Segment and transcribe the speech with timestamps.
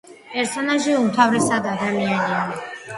[0.29, 2.45] პერსონაჟი უმთავრესად ადამიანია.